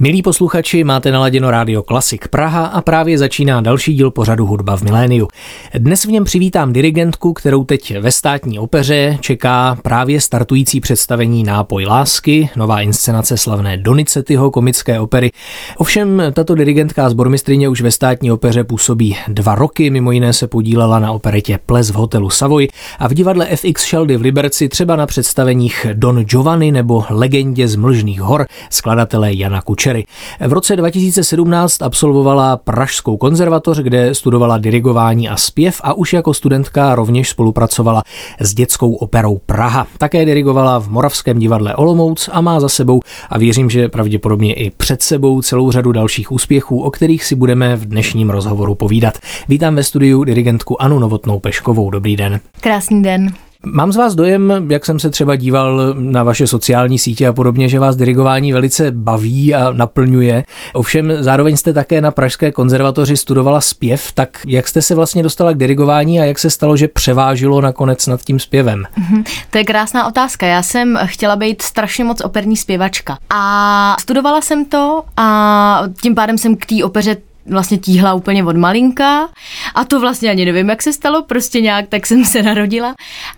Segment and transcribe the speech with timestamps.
[0.00, 4.82] Milí posluchači, máte naladěno rádio Klasik Praha a právě začíná další díl pořadu Hudba v
[4.82, 5.28] miléniu.
[5.74, 11.86] Dnes v něm přivítám dirigentku, kterou teď ve státní opeře čeká právě startující představení Nápoj
[11.86, 15.30] lásky, nová inscenace slavné Donizettiho komické opery.
[15.76, 20.46] Ovšem, tato dirigentka a zbormistrině už ve státní opeře působí dva roky, mimo jiné se
[20.46, 24.96] podílela na operetě Ples v hotelu Savoy a v divadle FX Sheldy v Liberci třeba
[24.96, 29.87] na představeních Don Giovanni nebo Legendě z Mlžných hor skladatele Jana Kučera.
[29.88, 30.04] Kučery.
[30.40, 36.94] V roce 2017 absolvovala Pražskou konzervatoř, kde studovala dirigování a zpěv a už jako studentka
[36.94, 38.02] rovněž spolupracovala
[38.40, 39.86] s dětskou operou Praha.
[39.98, 44.70] Také dirigovala v Moravském divadle Olomouc a má za sebou a věřím, že pravděpodobně i
[44.70, 49.18] před sebou celou řadu dalších úspěchů, o kterých si budeme v dnešním rozhovoru povídat.
[49.48, 51.90] Vítám ve studiu dirigentku Anu Novotnou Peškovou.
[51.90, 52.40] Dobrý den.
[52.60, 53.32] Krásný den.
[53.72, 57.68] Mám z vás dojem, jak jsem se třeba díval na vaše sociální sítě a podobně,
[57.68, 60.44] že vás dirigování velice baví a naplňuje.
[60.72, 65.52] Ovšem zároveň jste také na Pražské konzervatoři studovala zpěv, tak jak jste se vlastně dostala
[65.52, 68.82] k dirigování a jak se stalo, že převážilo nakonec nad tím zpěvem?
[68.82, 69.24] Mm-hmm.
[69.50, 70.46] To je krásná otázka.
[70.46, 76.38] Já jsem chtěla být strašně moc operní zpěvačka a studovala jsem to a tím pádem
[76.38, 77.16] jsem k té opeře
[77.50, 79.28] vlastně tíhla úplně od malinka
[79.74, 82.94] a to vlastně ani nevím, jak se stalo, prostě nějak tak jsem se narodila,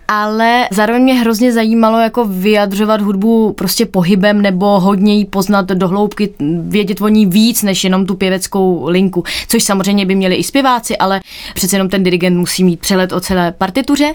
[0.07, 5.87] ale zároveň mě hrozně zajímalo jako vyjadřovat hudbu prostě pohybem nebo hodně jí poznat do
[5.87, 10.43] hloubky, vědět o ní víc než jenom tu pěveckou linku, což samozřejmě by měli i
[10.43, 11.21] zpěváci, ale
[11.53, 14.13] přece jenom ten dirigent musí mít přelet o celé partituře.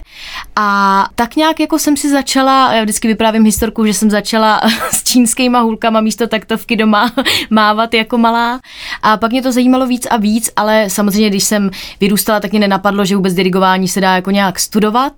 [0.55, 4.61] A tak nějak jako jsem si začala, já vždycky vyprávím historku, že jsem začala
[4.91, 7.11] s čínskýma hůlkama místo taktovky doma
[7.49, 8.59] mávat jako malá.
[9.03, 12.59] A pak mě to zajímalo víc a víc, ale samozřejmě, když jsem vyrůstala, tak mě
[12.59, 15.13] nenapadlo, že vůbec dirigování se dá jako nějak studovat,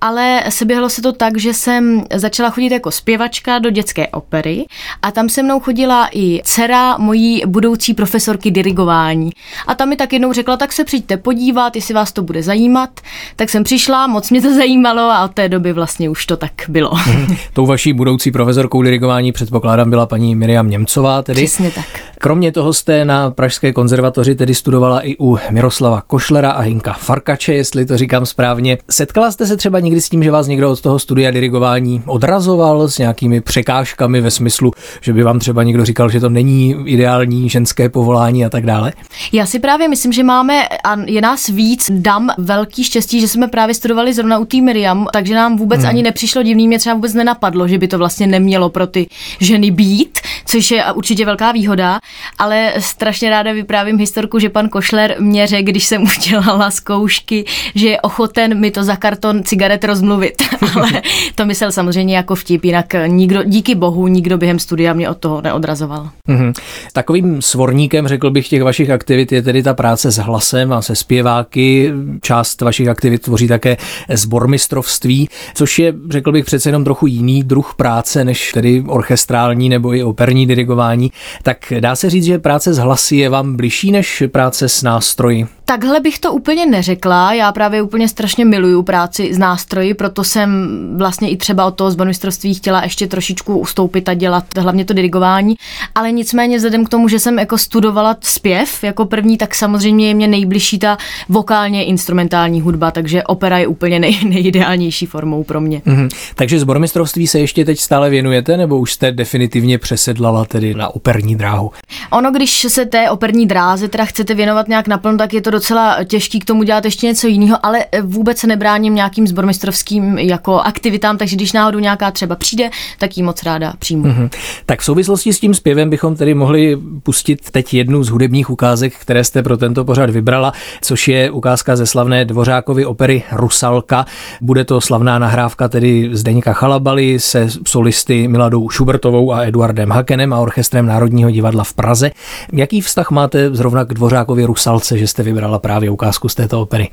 [0.00, 4.64] ale seběhlo se to tak, že jsem začala chodit jako zpěvačka do dětské opery
[5.02, 9.30] a tam se mnou chodila i dcera mojí budoucí profesorky dirigování.
[9.66, 12.90] A tam mi tak jednou řekla, tak se přijďte podívat, jestli vás to bude zajímat.
[13.36, 16.52] Tak jsem přišla, moc mě to zajímalo a od té doby vlastně už to tak
[16.68, 16.90] bylo.
[17.52, 21.44] Tou vaší budoucí profesorkou dirigování předpokládám byla paní Miriam Němcová tedy.
[21.44, 21.84] Přesně tak.
[22.18, 26.92] Kromě toho jste na Pražské konzervatoři konzervatoři tedy studovala i u Miroslava Košlera a Hinka
[26.92, 28.78] Farkače, jestli to říkám správně.
[28.90, 32.88] Setkala jste se třeba někdy s tím, že vás někdo od toho studia dirigování odrazoval
[32.88, 37.48] s nějakými překážkami ve smyslu, že by vám třeba někdo říkal, že to není ideální
[37.48, 38.92] ženské povolání a tak dále?
[39.32, 43.48] Já si právě myslím, že máme a je nás víc, dám velký štěstí, že jsme
[43.48, 45.88] právě studovali zrovna u té Miriam, takže nám vůbec hmm.
[45.88, 49.08] ani nepřišlo divný, mě třeba vůbec nenapadlo, že by to vlastně nemělo pro ty
[49.40, 51.98] ženy být, což je určitě velká výhoda,
[52.38, 57.44] ale strašně ráda vyprávím vím historku, že pan Košler mě řekl, když jsem udělala zkoušky,
[57.74, 60.42] že je ochoten mi to za karton cigaret rozmluvit.
[60.74, 61.02] Ale
[61.34, 65.40] to myslel samozřejmě jako vtip, jinak nikdo, díky bohu, nikdo během studia mě od toho
[65.40, 66.10] neodrazoval.
[66.28, 66.52] Mm-hmm.
[66.92, 70.94] Takovým svorníkem, řekl bych, těch vašich aktivit je tedy ta práce s hlasem a se
[70.94, 71.92] zpěváky.
[72.22, 73.76] Část vašich aktivit tvoří také
[74.12, 79.94] zbormistrovství, což je, řekl bych, přece jenom trochu jiný druh práce, než tedy orchestrální nebo
[79.94, 81.12] i operní dirigování.
[81.42, 84.82] Tak dá se říct, že práce s hlasy je vám blížší těžší než práce s
[84.82, 85.46] nástroji?
[85.68, 87.32] Takhle bych to úplně neřekla.
[87.32, 91.90] Já právě úplně strašně miluju práci s nástroji, proto jsem vlastně i třeba od toho
[91.90, 95.56] zbormistrovství chtěla ještě trošičku ustoupit a dělat hlavně to dirigování.
[95.94, 100.14] Ale nicméně vzhledem k tomu, že jsem jako studovala zpěv jako první, tak samozřejmě je
[100.14, 105.82] mě nejbližší ta vokálně instrumentální hudba, takže opera je úplně nej, nejideálnější formou pro mě.
[105.86, 106.08] Mm-hmm.
[106.34, 111.36] Takže zbormistrovství se ještě teď stále věnujete, nebo už jste definitivně přesedlala tedy na operní
[111.36, 111.70] dráhu?
[112.10, 116.04] Ono, když se té operní dráze teda chcete věnovat nějak naplno, tak je to docela
[116.04, 121.18] těžký k tomu dělat ještě něco jiného, ale vůbec se nebráním nějakým zbormistrovským jako aktivitám,
[121.18, 124.04] takže když náhodou nějaká třeba přijde, tak ji moc ráda přijmu.
[124.04, 124.28] Mm-hmm.
[124.66, 128.94] Tak v souvislosti s tím zpěvem bychom tedy mohli pustit teď jednu z hudebních ukázek,
[128.94, 130.52] které jste pro tento pořad vybrala,
[130.82, 134.06] což je ukázka ze slavné Dvořákovy opery Rusalka.
[134.40, 140.38] Bude to slavná nahrávka tedy Zdeňka Chalabaly se solisty Miladou Šubertovou a Eduardem Hakenem a
[140.38, 142.10] orchestrem Národního divadla v Praze.
[142.52, 146.62] Jaký vztah máte zrovna k Dvořákově Rusalce, že jste vybrali vybrala právě ukázku z této
[146.62, 146.88] opery?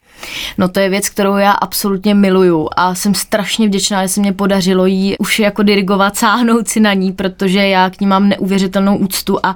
[0.58, 4.34] No to je věc, kterou já absolutně miluju a jsem strašně vděčná, že se mě
[4.34, 8.98] podařilo jí už jako dirigovat, sáhnout si na ní, protože já k ní mám neuvěřitelnou
[8.98, 9.56] úctu a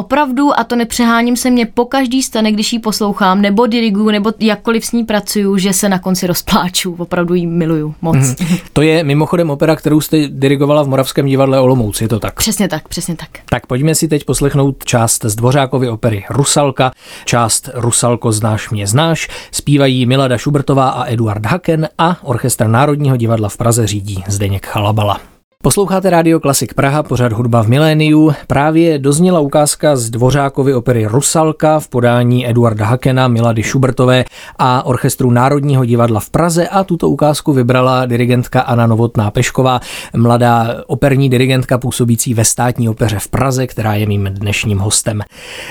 [0.00, 4.32] opravdu, a to nepřeháním se mě po každý stane, když ji poslouchám, nebo dirigu, nebo
[4.40, 6.94] jakkoliv s ní pracuju, že se na konci rozpláču.
[6.98, 8.16] Opravdu ji miluju moc.
[8.16, 8.60] Mm-hmm.
[8.72, 12.34] To je mimochodem opera, kterou jste dirigovala v Moravském divadle Olomouc, je to tak?
[12.34, 13.28] Přesně tak, přesně tak.
[13.50, 16.90] Tak pojďme si teď poslechnout část z Dvořákovy opery Rusalka,
[17.24, 23.48] část Rusalko znáš mě znáš, zpívají Milada Šubertová a Eduard Haken a Orchestr Národního divadla
[23.48, 25.20] v Praze řídí Zdeněk Chalabala.
[25.62, 28.32] Posloucháte rádio Klasik Praha, pořad hudba v miléniu.
[28.46, 34.24] Právě dozněla ukázka z Dvořákovy opery Rusalka v podání Eduarda Hakena, Milady Šubertové
[34.58, 39.80] a Orchestru Národního divadla v Praze a tuto ukázku vybrala dirigentka Anna Novotná Pešková,
[40.16, 45.22] mladá operní dirigentka působící ve státní opeře v Praze, která je mým dnešním hostem.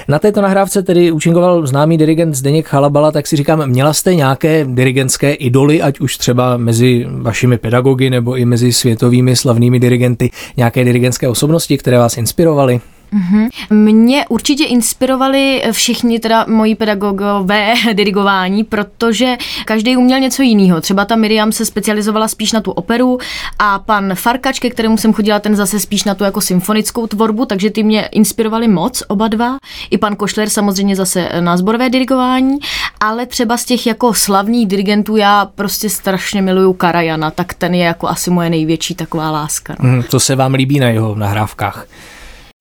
[0.07, 4.65] Na této nahrávce tedy účinkoval známý dirigent Zdeněk Chalabala, tak si říkám, měla jste nějaké
[4.65, 10.83] dirigentské idoly, ať už třeba mezi vašimi pedagogy nebo i mezi světovými slavnými dirigenty, nějaké
[10.83, 12.81] dirigentské osobnosti, které vás inspirovaly?
[13.13, 13.49] Mm-hmm.
[13.69, 20.81] Mě určitě inspirovali všichni teda moji pedagogové dirigování, protože každý uměl něco jiného.
[20.81, 23.17] Třeba ta Miriam se specializovala spíš na tu operu
[23.59, 27.45] a pan Farkač, ke kterému jsem chodila, ten zase spíš na tu jako symfonickou tvorbu,
[27.45, 29.57] takže ty mě inspirovali moc oba dva.
[29.89, 32.57] I pan Košler samozřejmě zase na zborové dirigování,
[32.99, 37.85] ale třeba z těch jako slavných dirigentů já prostě strašně miluju Karajana, tak ten je
[37.85, 39.75] jako asi moje největší taková láska.
[39.79, 39.89] No.
[39.89, 41.85] Mm, to se vám líbí na jeho nahrávkách?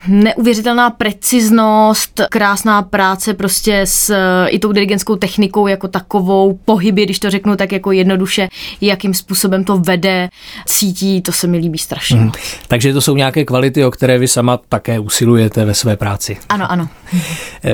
[0.06, 4.14] Neuvěřitelná preciznost, krásná práce prostě s
[4.46, 8.48] i tou dirigentskou technikou jako takovou, pohyby, když to řeknu tak jako jednoduše,
[8.80, 10.28] jakým způsobem to vede,
[10.66, 12.20] cítí, to se mi líbí strašně.
[12.20, 12.30] Mm.
[12.68, 16.36] Takže to jsou nějaké kvality, o které vy sama také usilujete ve své práci.
[16.48, 16.88] Ano, ano.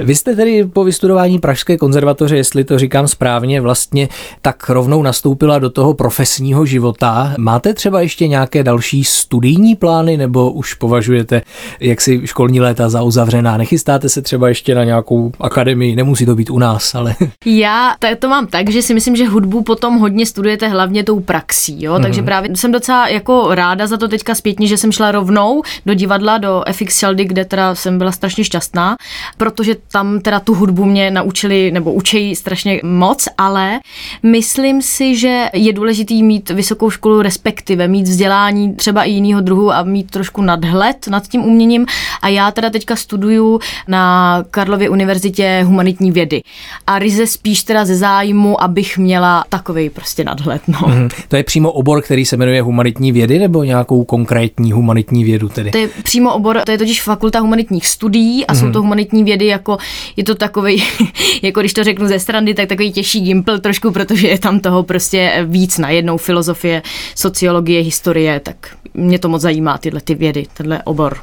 [0.03, 4.09] Vy jste tedy po vystudování Pražské konzervatoře, jestli to říkám správně, vlastně
[4.43, 7.35] tak rovnou nastoupila do toho profesního života.
[7.39, 11.43] Máte třeba ještě nějaké další studijní plány, nebo už považujete,
[11.81, 13.57] jak si školní léta za uzavřená.
[13.57, 17.15] Nechystáte se třeba ještě na nějakou akademii, nemusí to být u nás, ale...
[17.47, 21.83] Já to mám tak, že si myslím, že hudbu potom hodně studujete hlavně tou praxí,
[21.83, 21.95] jo?
[21.95, 22.03] Mm-hmm.
[22.03, 25.95] takže právě jsem docela jako ráda za to teďka zpětně, že jsem šla rovnou do
[25.95, 28.97] divadla, do FX Shaldy, kde teda jsem byla strašně šťastná,
[29.37, 33.81] protože tam teda tu hudbu mě naučili nebo učejí strašně moc, ale
[34.23, 39.73] myslím si, že je důležitý mít vysokou školu, respektive mít vzdělání třeba i jiného druhu
[39.73, 41.87] a mít trošku nadhled nad tím uměním
[42.23, 46.43] a já teda teďka studuju na Karlově univerzitě humanitní vědy.
[46.87, 50.63] A ryze spíš teda ze zájmu, abych měla takový prostě nadhled.
[50.69, 50.79] No.
[50.89, 55.49] Mm, to je přímo obor, který se jmenuje humanitní vědy nebo nějakou konkrétní humanitní vědu
[55.49, 55.71] tedy?
[55.71, 58.59] To je přímo obor, to je totiž fakulta humanitních studií a mm.
[58.59, 58.73] jsou mhm.
[58.73, 59.79] to humanitní vědy jako,
[60.17, 60.83] je to takový,
[61.43, 64.83] jako když to řeknu ze strany, tak takový těžší gimpl trošku, protože je tam toho
[64.83, 66.83] prostě víc na jednou filozofie,
[67.15, 71.19] sociologie, historie, tak mě to moc zajímá tyhle ty vědy, tenhle obor.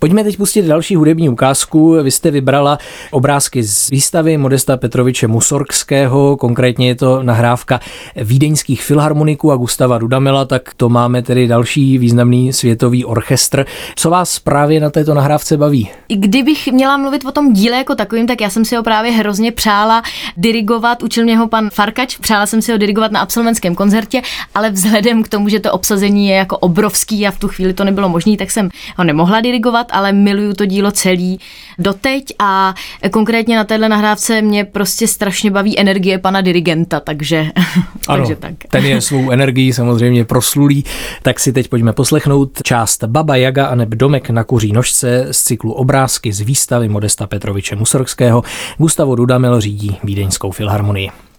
[0.00, 1.96] Pojďme teď pustit další hudební ukázku.
[2.02, 2.78] Vy jste vybrala
[3.10, 7.80] obrázky z výstavy Modesta Petroviče Musorgského, konkrétně je to nahrávka
[8.16, 13.66] vídeňských filharmoniků a Gustava Dudamela, tak to máme tedy další významný světový orchestr.
[13.96, 15.90] Co vás právě na této nahrávce baví?
[16.08, 19.52] Kdybych měla mluvit o tom díle jako takovým, tak já jsem si ho právě hrozně
[19.52, 20.02] přála
[20.36, 24.22] dirigovat, učil mě ho pan Farkač, přála jsem si ho dirigovat na absolventském koncertě,
[24.54, 27.84] ale vzhledem k tomu, že to obsazení je jako obrovský a v tu chvíli to
[27.84, 31.40] nebylo možné, tak jsem ho nemohla dirigovat, ale miluju to dílo celý
[31.78, 32.74] doteď a
[33.10, 37.46] konkrétně na téhle nahrávce mě prostě strašně baví energie pana dirigenta, takže,
[38.08, 38.54] ano, takže tak.
[38.70, 40.84] ten je svou energií samozřejmě proslulý,
[41.22, 45.42] tak si teď pojďme poslechnout část Baba Jaga a neb Domek na kuří nožce z
[45.42, 48.42] cyklu obrázky z výstavy Modesta Petroviče Musorgského.
[48.78, 51.29] Gustavo Dudamel řídí Vídeňskou filharmonii.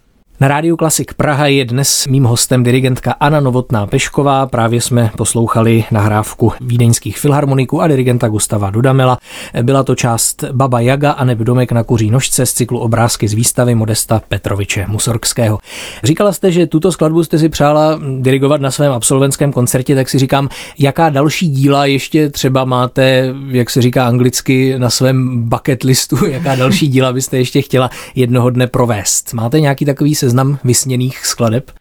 [0.41, 4.45] Na rádiu Klasik Praha je dnes mým hostem dirigentka Anna Novotná Pešková.
[4.45, 9.17] Právě jsme poslouchali nahrávku vídeňských filharmoniků a dirigenta Gustava Dudamela.
[9.61, 13.33] Byla to část Baba Jaga a neb Domek na kuří nožce z cyklu obrázky z
[13.33, 15.59] výstavy Modesta Petroviče Musorgského.
[16.03, 20.19] Říkala jste, že tuto skladbu jste si přála dirigovat na svém absolventském koncertě, tak si
[20.19, 20.49] říkám,
[20.79, 26.55] jaká další díla ještě třeba máte, jak se říká anglicky, na svém bucket listu, jaká
[26.55, 29.33] další díla byste ještě chtěla jednoho dne provést.
[29.33, 31.71] Máte nějaký takový seznam seznam vysněných skladeb?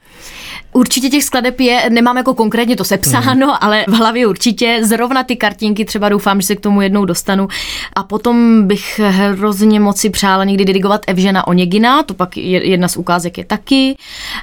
[0.73, 3.53] Určitě těch skladeb je, nemám jako konkrétně to sepsáno, mm.
[3.61, 4.79] ale v hlavě určitě.
[4.83, 7.49] Zrovna ty kartinky třeba doufám, že se k tomu jednou dostanu.
[7.97, 13.39] A potom bych hrozně moci přála někdy dirigovat Evžena Oněgina, to pak jedna z ukázek
[13.39, 13.97] je taky.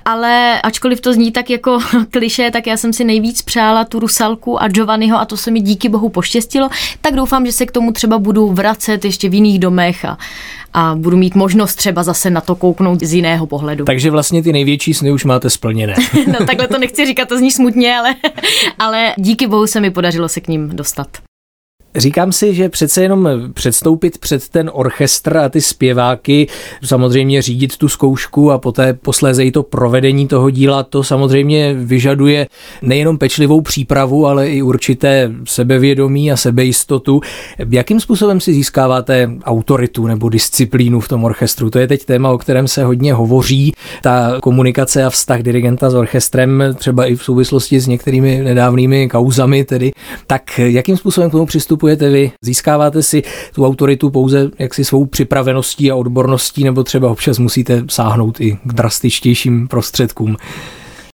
[0.05, 1.79] Ale ačkoliv to zní tak jako
[2.12, 5.62] kliše, tak já jsem si nejvíc přála tu Rusalku a Giovanniho a to se mi
[5.62, 6.69] díky bohu poštěstilo.
[7.01, 10.17] Tak doufám, že se k tomu třeba budu vracet ještě v jiných domech a,
[10.74, 13.86] a budu mít možnost třeba zase na to kouknout z jiného pohledu.
[13.86, 15.95] Takže vlastně ty největší sny už máte splněné.
[16.28, 18.16] no takhle to nechci říkat, to zní smutně, ale,
[18.80, 21.08] ale díky bohu se mi podařilo se k ním dostat.
[21.98, 26.48] Říkám si, že přece jenom předstoupit před ten orchestr a ty zpěváky,
[26.84, 32.48] samozřejmě řídit tu zkoušku a poté posléze i to provedení toho díla, to samozřejmě vyžaduje
[32.82, 37.22] nejenom pečlivou přípravu, ale i určité sebevědomí a sebejistotu.
[37.70, 41.70] Jakým způsobem si získáváte autoritu nebo disciplínu v tom orchestru?
[41.70, 43.74] To je teď téma, o kterém se hodně hovoří.
[44.01, 49.63] Ta komunikace a vztah dirigenta s orchestrem, třeba i v souvislosti s některými nedávnými kauzami,
[49.63, 49.92] tedy.
[50.27, 51.46] Tak jakým způsobem k tomu
[51.88, 52.32] přistupujete vy?
[52.41, 53.24] Získáváte si
[53.56, 58.74] tu autoritu pouze jaksi svou připraveností a odborností, nebo třeba občas musíte sáhnout i k
[58.74, 60.38] drastičtějším prostředkům?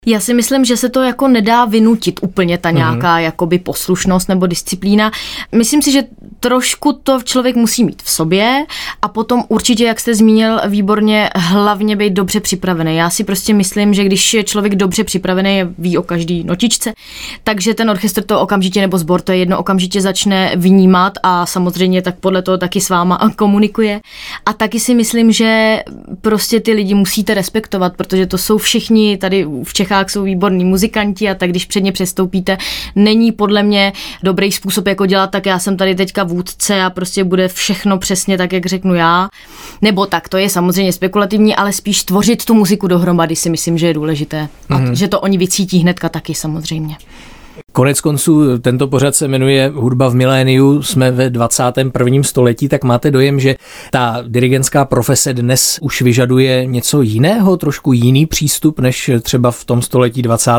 [0.06, 2.78] Já si myslím, že se to jako nedá vynutit úplně ta mhm.
[2.78, 3.24] nějaká mm-hmm.
[3.24, 5.12] jakoby poslušnost nebo disciplína.
[5.52, 6.04] Myslím si, že
[6.40, 8.66] trošku to člověk musí mít v sobě
[9.02, 12.96] a potom určitě, jak jste zmínil, výborně hlavně být dobře připravený.
[12.96, 16.94] Já si prostě myslím, že když je člověk dobře připravený, ví o každý notičce,
[17.44, 22.02] takže ten orchestr to okamžitě nebo sbor to je jedno okamžitě začne vnímat a samozřejmě
[22.02, 24.02] tak podle toho taky s váma komunikuje.
[24.46, 25.80] A taky si myslím, že
[26.22, 30.66] prostě ty lidi musíte respektovat, protože to jsou všichni tady v Čechách Čechách jsou výborní
[30.66, 32.58] muzikanti a tak když před ně přestoupíte,
[32.96, 33.94] není podle mě
[34.24, 38.38] dobrý způsob, jako dělat, tak já jsem tady teďka vůdce a prostě bude všechno přesně
[38.38, 39.30] tak, jak řeknu já.
[39.82, 43.88] Nebo tak, to je samozřejmě spekulativní, ale spíš tvořit tu muziku dohromady si myslím, že
[43.88, 44.50] je důležité.
[44.70, 44.92] A mm-hmm.
[44.92, 46.96] že to oni vycítí hnedka taky samozřejmě.
[47.72, 52.24] Konec konců tento pořad se jmenuje Hudba v miléniu, jsme ve 21.
[52.24, 53.56] století, tak máte dojem, že
[53.92, 59.82] ta dirigentská profese dnes už vyžaduje něco jiného, trošku jiný přístup než třeba v tom
[59.82, 60.52] století 20.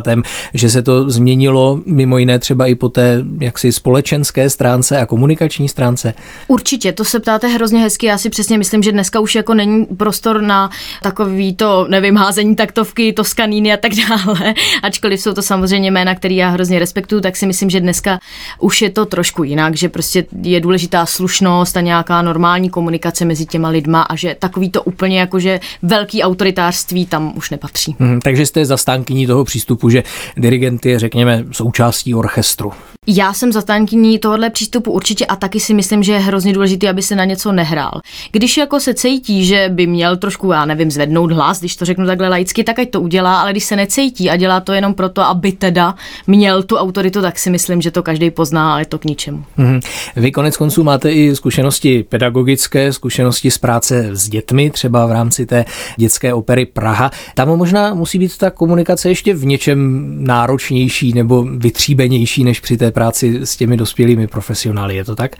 [0.54, 5.68] že se to změnilo mimo jiné třeba i po té jaksi společenské stránce a komunikační
[5.68, 6.14] stránce?
[6.48, 9.86] Určitě, to se ptáte hrozně hezky, já si přesně myslím, že dneska už jako není
[9.86, 10.70] prostor na
[11.02, 16.34] takový to, nevím, házení taktovky, toskaníny a tak dále, ačkoliv jsou to samozřejmě jména, které
[16.34, 18.18] já hrozně respektuji respektu, tak si myslím, že dneska
[18.58, 23.46] už je to trošku jinak, že prostě je důležitá slušnost a nějaká normální komunikace mezi
[23.46, 27.96] těma lidma a že takový to úplně jako, že velký autoritářství tam už nepatří.
[27.98, 30.02] Hmm, takže jste zastánkyní toho přístupu, že
[30.36, 32.72] dirigent je, řekněme, součástí orchestru.
[33.06, 37.02] Já jsem zastánkyní tohohle přístupu určitě a taky si myslím, že je hrozně důležité, aby
[37.02, 38.00] se na něco nehrál.
[38.32, 42.06] Když jako se cítí, že by měl trošku, já nevím, zvednout hlas, když to řeknu
[42.06, 45.22] takhle laicky, tak ať to udělá, ale když se necítí a dělá to jenom proto,
[45.22, 45.94] aby teda
[46.26, 49.44] měl tu autoritu, tak si myslím, že to každý pozná a je to k ničemu.
[49.58, 49.80] Mm-hmm.
[50.16, 55.46] Vy konec konců máte i zkušenosti pedagogické, zkušenosti z práce s dětmi, třeba v rámci
[55.46, 55.64] té
[55.96, 57.10] dětské opery Praha.
[57.34, 59.78] Tam možná musí být ta komunikace ještě v něčem
[60.24, 65.30] náročnější nebo vytříbenější než při té práci s těmi dospělými profesionály, je to tak?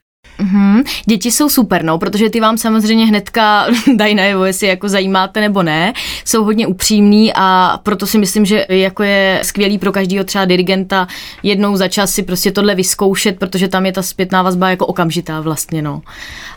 [0.40, 0.84] Mm-hmm.
[1.06, 3.66] Děti jsou super, no, protože ty vám samozřejmě hnedka
[3.96, 5.92] dají najevo, jestli jako zajímáte nebo ne.
[6.24, 11.08] Jsou hodně upřímní a proto si myslím, že jako je skvělý pro každého třeba dirigenta
[11.42, 15.40] jednou za čas si prostě tohle vyzkoušet, protože tam je ta zpětná vazba jako okamžitá
[15.40, 16.02] vlastně, no.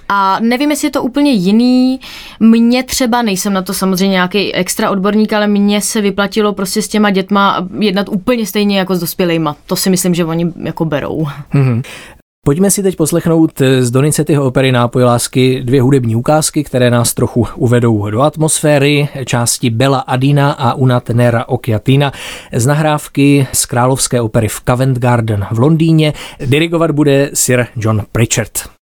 [0.10, 2.00] A nevím, jestli je to úplně jiný.
[2.40, 6.88] Mně třeba, nejsem na to samozřejmě nějaký extra odborník, ale mně se vyplatilo prostě s
[6.88, 9.56] těma dětma jednat úplně stejně jako s dospělejma.
[9.66, 11.28] To si myslím, že oni jako berou.
[11.54, 11.82] Mm-hmm.
[12.46, 17.48] Pojďme si teď poslechnout z Donizettiho opery Nápoj lásky dvě hudební ukázky, které nás trochu
[17.56, 22.12] uvedou do atmosféry, části Bella Adina a Una Tenera Occhiatina
[22.54, 26.14] z nahrávky z královské opery v Covent Garden v Londýně.
[26.46, 28.73] Dirigovat bude Sir John Pritchard.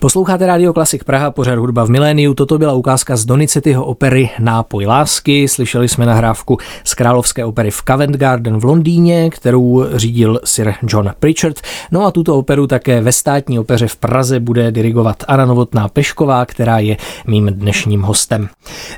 [0.00, 2.34] Posloucháte Radio Klasik Praha, pořád hudba v miléniu.
[2.34, 5.48] Toto byla ukázka z Donizettiho opery Nápoj lásky.
[5.48, 11.10] Slyšeli jsme nahrávku z královské opery v Covent Garden v Londýně, kterou řídil Sir John
[11.18, 11.60] Pritchard.
[11.90, 16.44] No a tuto operu také ve státní opeře v Praze bude dirigovat Anna Novotná Pešková,
[16.44, 18.48] která je mým dnešním hostem.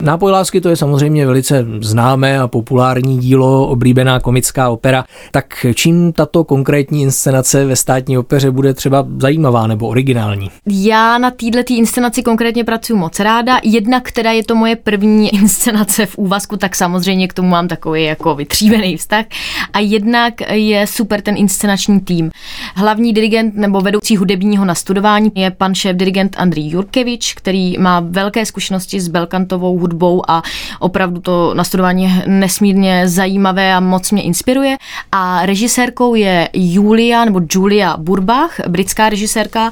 [0.00, 5.04] Nápoj lásky to je samozřejmě velice známé a populární dílo, oblíbená komická opera.
[5.30, 10.50] Tak čím tato konkrétní inscenace ve státní opeře bude třeba zajímavá nebo originální?
[10.92, 13.60] Já na této inscenaci konkrétně pracuji moc ráda.
[13.62, 18.04] Jedna, která je to moje první inscenace v úvazku, tak samozřejmě k tomu mám takový
[18.04, 19.24] jako vytřívený vztah.
[19.72, 22.30] A jednak je super ten inscenační tým.
[22.74, 28.46] Hlavní dirigent nebo vedoucí hudebního nastudování je pan šéf dirigent Andrý Jurkevič, který má velké
[28.46, 30.42] zkušenosti s belkantovou hudbou a
[30.78, 34.76] opravdu to nastudování je nesmírně zajímavé a moc mě inspiruje.
[35.12, 39.70] A režisérkou je Julia nebo Julia Burbach, britská režisérka,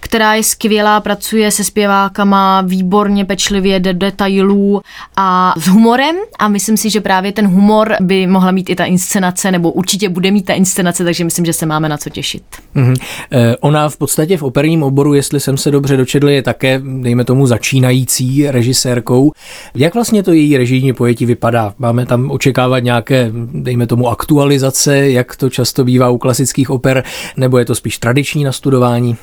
[0.00, 4.80] která je skvělá, pracuje se zpěvákama výborně, pečlivě, do detailů
[5.16, 8.84] a s humorem a myslím si, že právě ten humor by mohla mít i ta
[8.84, 12.42] inscenace, nebo určitě bude mít ta inscenace, takže myslím, že se máme na co těšit.
[12.76, 12.96] Mm-hmm.
[13.60, 17.46] Ona v podstatě v operním oboru, jestli jsem se dobře dočetl, je také, dejme tomu,
[17.46, 19.32] začínající režisérkou.
[19.74, 21.74] Jak vlastně to její režijní pojetí vypadá?
[21.78, 27.04] Máme tam očekávat nějaké, dejme tomu, aktualizace, jak to často bývá u klasických oper,
[27.36, 29.16] nebo je to spíš tradiční nastudování?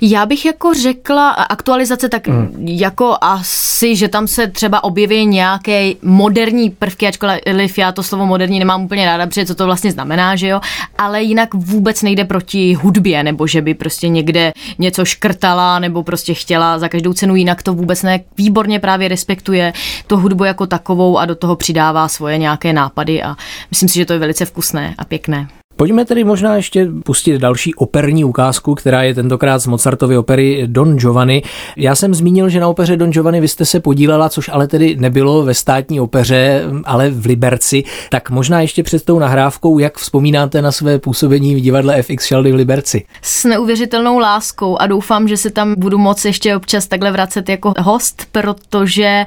[0.00, 2.54] Já bych jako řekla aktualizace tak mm.
[2.68, 8.58] jako asi, že tam se třeba objeví nějaké moderní prvky, ačkoliv já to slovo moderní
[8.58, 10.60] nemám úplně ráda, protože co to vlastně znamená, že jo,
[10.98, 16.34] ale jinak vůbec nejde proti hudbě, nebo že by prostě někde něco škrtala, nebo prostě
[16.34, 18.20] chtěla za každou cenu, jinak to vůbec ne.
[18.38, 19.72] Výborně právě respektuje
[20.06, 23.36] to hudbu jako takovou a do toho přidává svoje nějaké nápady a
[23.70, 25.48] myslím si, že to je velice vkusné a pěkné.
[25.82, 30.96] Pojďme tedy možná ještě pustit další operní ukázku, která je tentokrát z Mozartovy opery Don
[30.96, 31.42] Giovanni.
[31.76, 34.96] Já jsem zmínil, že na opeře Don Giovanni vy jste se podílela, což ale tedy
[34.96, 37.84] nebylo ve státní opeře, ale v Liberci.
[38.10, 42.52] Tak možná ještě před tou nahrávkou, jak vzpomínáte na své působení v divadle FX Sheldy
[42.52, 43.04] v Liberci?
[43.22, 47.74] S neuvěřitelnou láskou a doufám, že se tam budu moci ještě občas takhle vracet jako
[47.78, 49.24] host, protože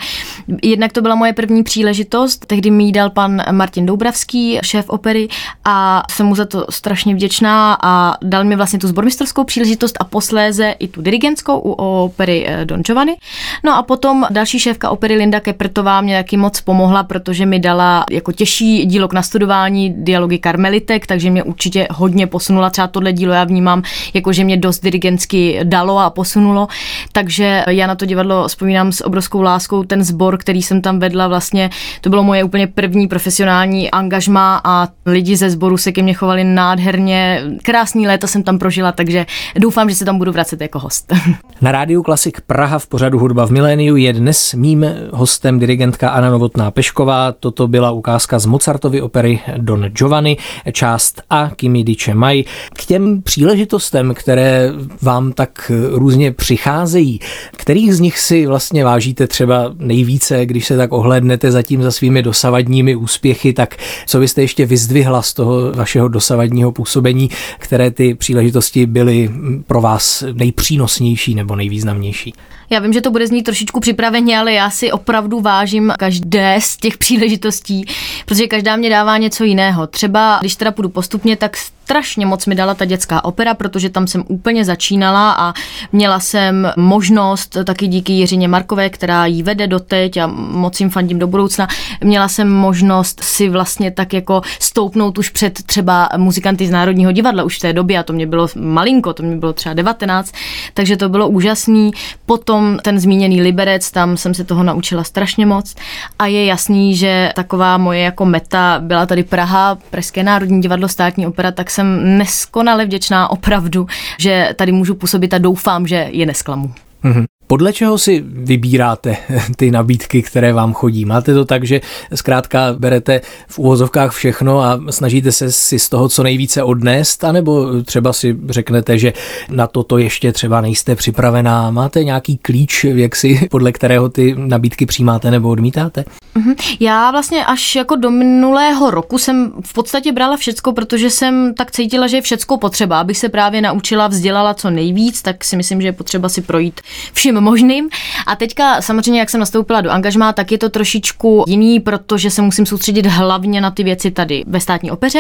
[0.64, 2.46] jednak to byla moje první příležitost.
[2.46, 5.28] Tehdy mi dal pan Martin Doubravský, šéf opery,
[5.66, 10.04] a jsem mu za to strašně vděčná a dal mi vlastně tu zbormistrovskou příležitost a
[10.04, 13.16] posléze i tu dirigentskou u opery eh, Don Giovanni.
[13.64, 18.06] No a potom další šéfka opery Linda Kepertová mě taky moc pomohla, protože mi dala
[18.12, 22.70] jako těžší dílo k nastudování dialogy karmelitek, takže mě určitě hodně posunula.
[22.70, 23.84] Třeba tohle dílo já vnímám,
[24.14, 26.68] jako že mě dost dirigentsky dalo a posunulo.
[27.12, 29.84] Takže já na to divadlo vzpomínám s obrovskou láskou.
[29.84, 31.70] Ten sbor, který jsem tam vedla, vlastně
[32.02, 36.44] to bylo moje úplně první profesionální angažma a lidi ze sboru se ke mně chovali
[36.44, 37.44] nádherně.
[37.64, 39.26] Krásný léto jsem tam prožila, takže
[39.60, 41.14] doufám, že se tam budu vracet jako host.
[41.62, 46.30] Na rádiu Klasik Praha v pořadu Hudba v miléniu je dnes mým hostem dirigentka Anna
[46.30, 47.32] Novotná Pešková.
[47.32, 50.38] Toto byla ukázka z Mozartovy opery Don Giovanni,
[50.72, 52.44] část A Kimi Dice Mai.
[52.74, 57.20] K těm příležitostem, které vám tak různě přicházejí,
[57.52, 62.24] kterých z nich si vlastně vážíte třeba nejvíce, když se tak ohlednete zatím za svými
[62.24, 63.76] dosavadními úspěchy, tak
[64.08, 67.30] co byste ještě vyzdvihla z toho vašeho dosavadního působení,
[67.60, 69.30] které ty příležitosti byly
[69.68, 72.34] pro vás nejpřínosnější nebo nejvýznamnější?
[72.70, 76.78] Já vím, že to bude znít trošičku připraveně, ale já si opravdu vážím každé z
[76.78, 77.86] těch příležitostí,
[78.26, 79.88] protože každá mě dává něco jiného.
[79.88, 84.08] Třeba, když teda půjdu postupně, tak strašně moc mi dala ta dětská opera, protože tam
[84.08, 85.54] jsem úplně začínala a
[85.92, 91.20] měla jsem možnost, taky díky Jiřině Markové, která ji vede doteď a moc jim fandím
[91.20, 91.68] do budoucna,
[92.02, 97.44] měla jsem možnost si vlastně tak jako stoupnout už před třeba muzikanty z Národního divadla
[97.44, 100.32] už v té době a to mě bylo malinko, to mě bylo třeba 19,
[100.74, 101.92] takže to bylo úžasný.
[102.26, 105.76] Potom ten zmíněný Liberec, tam jsem se toho naučila strašně moc
[106.20, 111.28] a je jasný, že taková moje jako meta byla tady Praha, Pražské národní divadlo, státní
[111.28, 113.88] opera, tak jsem neskonale vděčná opravdu,
[114.20, 116.74] že tady můžu působit a doufám, že je nesklamu.
[117.04, 117.26] Mm-hmm.
[117.48, 119.18] Podle čeho si vybíráte
[119.56, 121.06] ty nabídky, které vám chodí?
[121.06, 121.82] Máte to tak, že
[122.16, 127.84] zkrátka berete v úvozovkách všechno a snažíte se si z toho co nejvíce odnést, anebo
[127.84, 129.14] třeba si řeknete, že
[129.50, 131.72] na toto ještě třeba nejste připravená?
[131.72, 136.06] Máte nějaký klíč, jak si podle kterého ty nabídky přijímáte nebo odmítáte?
[136.36, 136.56] Mhm.
[136.80, 141.72] Já vlastně až jako do minulého roku jsem v podstatě brala všecko, protože jsem tak
[141.72, 145.82] cítila, že je všecko potřeba, abych se právě naučila, vzdělala co nejvíc, tak si myslím,
[145.82, 146.82] že je potřeba si projít
[147.14, 147.90] vším vším možným.
[148.28, 152.42] A teďka samozřejmě, jak jsem nastoupila do angažmá, tak je to trošičku jiný, protože se
[152.42, 155.20] musím soustředit hlavně na ty věci tady ve státní opeře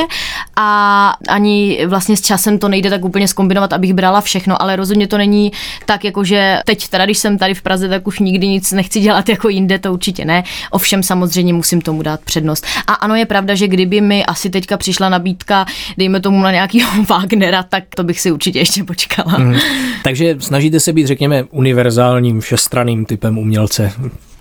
[0.55, 5.07] a ani vlastně s časem to nejde tak úplně skombinovat, abych brala všechno, ale rozhodně
[5.07, 5.51] to není
[5.85, 8.99] tak, jako že teď teda, když jsem tady v Praze, tak už nikdy nic nechci
[8.99, 10.43] dělat jako jinde, to určitě ne.
[10.71, 12.65] Ovšem samozřejmě musím tomu dát přednost.
[12.87, 15.65] A ano, je pravda, že kdyby mi asi teďka přišla nabídka,
[15.97, 19.37] dejme tomu na nějakého Wagnera, tak to bych si určitě ještě počkala.
[19.37, 19.55] Mm.
[20.03, 23.91] Takže snažíte se být, řekněme, univerzální univerzálním všestraným typem umělce.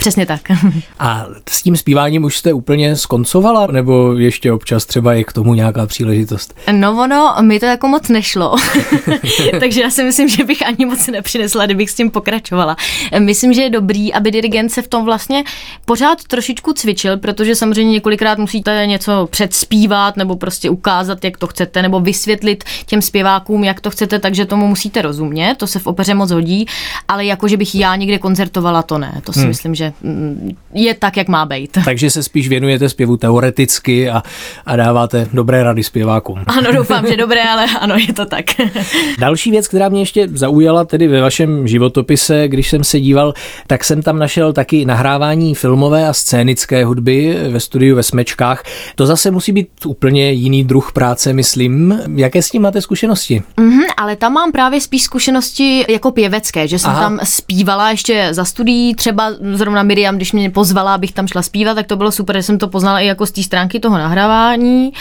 [0.05, 0.41] Přesně tak.
[0.99, 5.55] A s tím zpíváním už jste úplně skoncovala, nebo ještě občas třeba je k tomu
[5.55, 6.55] nějaká příležitost?
[6.73, 8.57] No ono, mi to jako moc nešlo.
[9.61, 12.77] Takže já si myslím, že bych ani moc nepřinesla, kdybych s tím pokračovala.
[13.19, 15.45] Myslím, že je dobrý, aby dirigent se v tom vlastně
[15.85, 21.83] pořád trošičku cvičil, protože samozřejmě několikrát musíte něco předspívat nebo prostě ukázat, jak to chcete,
[21.83, 25.55] nebo vysvětlit těm zpěvákům, jak to chcete, takže tomu musíte rozumět.
[25.59, 26.67] To se v opeře moc hodí,
[27.09, 29.21] ale jako, že bych já někde koncertovala, to ne.
[29.25, 29.49] To si hmm.
[29.49, 31.79] myslím, že Mm, je tak, jak má být.
[31.85, 34.23] Takže se spíš věnujete zpěvu teoreticky a,
[34.67, 36.39] a dáváte dobré rady zpěvákům.
[36.47, 38.45] Ano, doufám, že dobré, ale ano, je to tak.
[39.19, 43.35] Další věc, která mě ještě zaujala tedy ve vašem životopise, když jsem se díval,
[43.67, 48.65] tak jsem tam našel taky nahrávání filmové a scénické hudby ve studiu ve Smečkách.
[48.95, 52.01] To zase musí být úplně jiný druh práce, myslím.
[52.17, 53.43] Jaké s tím máte zkušenosti?
[53.57, 57.01] Mm-hmm, ale tam mám právě spíš zkušenosti jako pěvecké, že jsem Aha.
[57.01, 61.75] tam zpívala ještě za studií, třeba zrovna Miriam, když mě pozvala, abych tam šla zpívat,
[61.75, 64.93] tak to bylo super, že jsem to poznala i jako z té stránky toho nahrávání.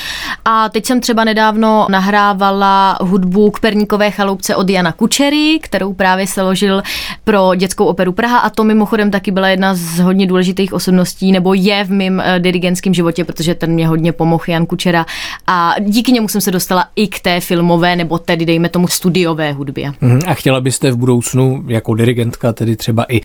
[0.46, 6.28] A teď jsem třeba nedávno nahrávala hudbu k Perníkové chaloupce od Jana Kučery, kterou právě
[6.28, 6.84] se ložil
[7.24, 11.54] pro dětskou operu Praha a to mimochodem taky byla jedna z hodně důležitých osobností, nebo
[11.54, 15.06] je v mém uh, dirigentském životě, protože ten mě hodně pomohl, Jan Kučera.
[15.48, 19.52] A díky němu jsem se dostala i k té filmové, nebo tedy dejme tomu studiové
[19.54, 19.94] hudbě.
[20.02, 20.20] Mhm.
[20.28, 21.94] A chtěla byste v budoucnu jako
[22.34, 23.22] dirigentka tedy třeba i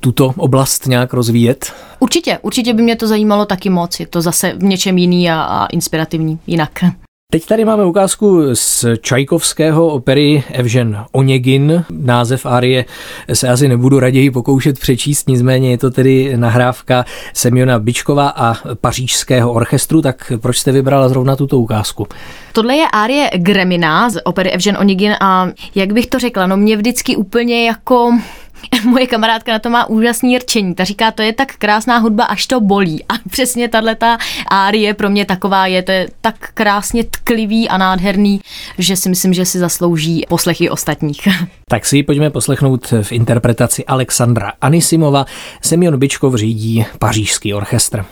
[0.00, 1.72] tuto oblast nějak rozvíjet?
[2.00, 4.00] Určitě, určitě by mě to zajímalo taky moc.
[4.00, 6.70] Je to zase v něčem jiný a, a inspirativní jinak.
[7.32, 11.84] Teď tady máme ukázku z Čajkovského opery Evžen Oněgin.
[11.90, 12.84] Název árie
[13.32, 19.52] se asi nebudu raději pokoušet přečíst, nicméně je to tedy nahrávka Semiona Bičkova a pařížského
[19.52, 22.06] orchestru, tak proč jste vybrala zrovna tuto ukázku?
[22.52, 26.76] Tohle je árie Gremina z opery Evžen Onigin a jak bych to řekla, no mě
[26.76, 28.12] vždycky úplně jako
[28.84, 30.74] Moje kamarádka na to má úžasný rčení.
[30.74, 33.04] Ta říká, to je tak krásná hudba, až to bolí.
[33.04, 35.82] A přesně tahle ta árie pro mě taková je.
[35.82, 38.40] To je tak krásně tklivý a nádherný,
[38.78, 41.28] že si myslím, že si zaslouží poslechy ostatních.
[41.68, 45.24] Tak si ji pojďme poslechnout v interpretaci Alexandra Anisimova.
[45.62, 48.04] Semyon Bičkov řídí pařížský orchestr.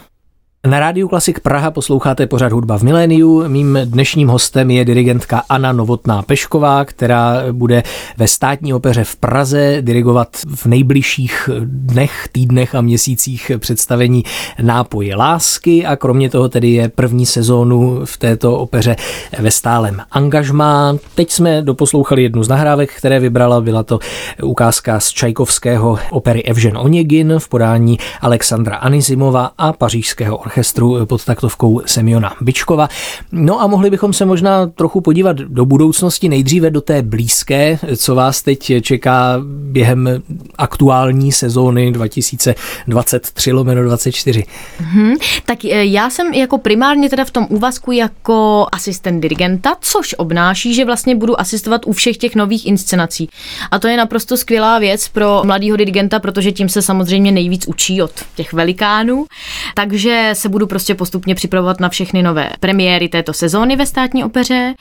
[0.66, 3.48] Na rádiu Klasik Praha posloucháte pořád hudba v miléniu.
[3.48, 7.82] Mým dnešním hostem je dirigentka Anna Novotná Pešková, která bude
[8.16, 14.24] ve státní opeře v Praze dirigovat v nejbližších dnech, týdnech a měsících představení
[14.62, 18.96] Nápoje lásky a kromě toho tedy je první sezónu v této opeře
[19.38, 20.96] ve stálem angažmá.
[21.14, 23.98] Teď jsme doposlouchali jednu z nahrávek, které vybrala, byla to
[24.42, 31.82] ukázka z Čajkovského opery Evžen Oněgin v podání Alexandra Anisimova a pařížského orchestru pod taktovkou
[31.86, 32.88] Semiona Bičkova.
[33.32, 38.14] No a mohli bychom se možná trochu podívat do budoucnosti, nejdříve do té blízké, co
[38.14, 40.22] vás teď čeká během
[40.58, 44.44] aktuální sezóny 2023 lomeno 24.
[44.78, 45.14] Hmm,
[45.46, 50.74] tak e, já jsem jako primárně teda v tom úvazku jako asistent dirigenta, což obnáší,
[50.74, 53.28] že vlastně budu asistovat u všech těch nových inscenací.
[53.70, 58.02] A to je naprosto skvělá věc pro mladého dirigenta, protože tím se samozřejmě nejvíc učí
[58.02, 59.26] od těch velikánů.
[59.74, 64.74] Takže se budu prostě postupně připravovat na všechny nové premiéry této sezóny ve státní opeře.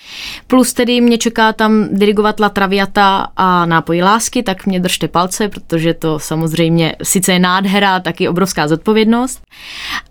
[0.48, 5.50] Plus tedy mě čeká tam dirigovat La Traviata a Nápoj lásky, tak mě držte palce,
[5.50, 9.42] protože to samozřejmě sice je nádhera, tak je obrovská zodpovědnost.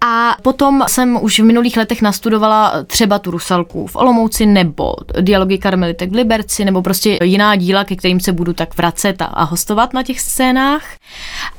[0.00, 5.58] A potom jsem už v minulých letech nastudovala třeba tu Rusalku v Olomouci nebo dialogy
[5.58, 9.44] Karmelitek v Liberci nebo prostě jiná díla, ke kterým se budu tak vracet a, a
[9.44, 10.84] hostovat na těch scénách.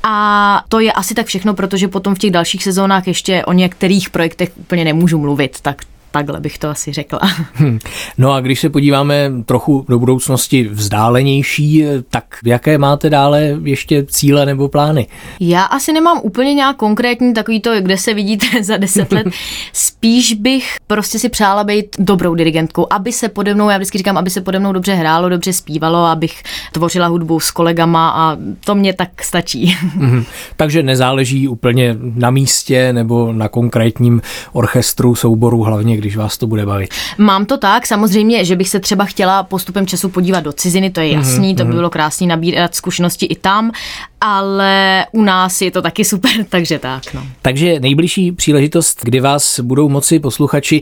[0.02, 3.74] A to je asi tak všechno, protože potom v těch dalších sezónách ještě o něk
[3.80, 7.20] některých projektech úplně nemůžu mluvit, tak Takhle bych to asi řekla.
[7.54, 7.78] Hmm.
[8.18, 14.46] No a když se podíváme trochu do budoucnosti vzdálenější, tak jaké máte dále ještě cíle
[14.46, 15.06] nebo plány?
[15.40, 19.26] Já asi nemám úplně nějak konkrétní takový to, kde se vidíte za deset let.
[19.72, 24.16] Spíš bych prostě si přála být dobrou dirigentkou, aby se pode mnou, já vždycky říkám,
[24.18, 26.42] aby se pode mnou dobře hrálo, dobře zpívalo, abych
[26.72, 29.76] tvořila hudbu s kolegama a to mě tak stačí.
[29.94, 30.24] Mhm.
[30.56, 36.66] Takže nezáleží úplně na místě nebo na konkrétním orchestru, souboru, hlavně když vás to bude
[36.66, 36.94] bavit.
[37.18, 41.00] Mám to tak, samozřejmě, že bych se třeba chtěla postupem času podívat do ciziny, to
[41.00, 41.56] je mhm, jasný, mm-hmm.
[41.56, 41.76] to by mhm.
[41.76, 43.72] bylo krásný nabírat zkušenosti i tam,
[44.20, 47.14] ale u nás je to taky super, takže tak.
[47.14, 47.22] No.
[47.42, 50.80] Takže nejbližší příležitost, kdy vás budou moci posluchači,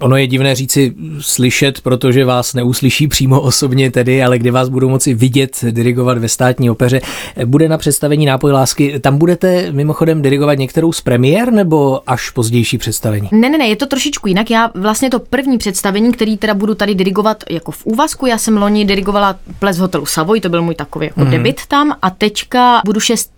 [0.00, 4.88] ono je divné říci slyšet, protože vás neuslyší přímo osobně tedy, ale kdy vás budou
[4.88, 7.00] moci vidět, dirigovat ve státní opeře,
[7.44, 9.00] bude na představení Nápoj lásky.
[9.00, 13.28] Tam budete mimochodem dirigovat některou z premiér nebo až pozdější představení?
[13.32, 14.50] Ne, ne, ne, je to trošičku jinak.
[14.50, 18.56] Já vlastně to první představení, který teda budu tady dirigovat jako v úvazku, já jsem
[18.56, 21.30] loni dirigovala ples hotelu Savoy, to byl můj takový jako mm.
[21.30, 23.32] debit tam a teďka budu 6.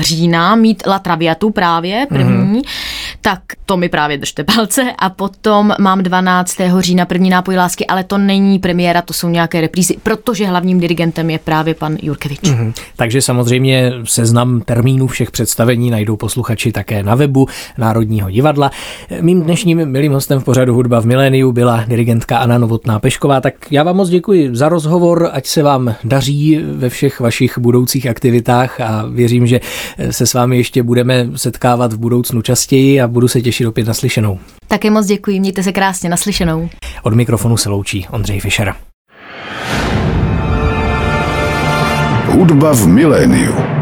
[0.00, 2.62] října mít La Traviatu právě, první, mm-hmm.
[3.20, 6.56] tak to mi právě držte palce a potom mám 12.
[6.78, 11.30] října první nápoj lásky, ale to není premiéra, to jsou nějaké reprízy, protože hlavním dirigentem
[11.30, 12.40] je právě pan Jurkevič.
[12.40, 12.72] Mm-hmm.
[12.96, 17.46] Takže samozřejmě seznam termínů všech představení najdou posluchači také na webu
[17.78, 18.70] Národního divadla.
[19.20, 23.54] Mým dnešním milým hostem v pořadu Hudba v miléniu byla dirigentka Anna Novotná Pešková, tak
[23.70, 28.49] já vám moc děkuji za rozhovor, ať se vám daří ve všech vašich budoucích aktivitách
[28.50, 29.60] aktivitách a věřím, že
[30.10, 34.38] se s vámi ještě budeme setkávat v budoucnu častěji a budu se těšit opět naslyšenou.
[34.68, 36.68] Také moc děkuji, mějte se krásně naslyšenou.
[37.02, 38.74] Od mikrofonu se loučí Ondřej Fischer.
[42.26, 43.79] Hudba v miléniu.